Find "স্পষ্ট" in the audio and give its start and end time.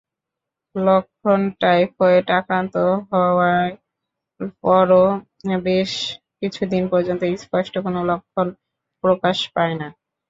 7.43-7.73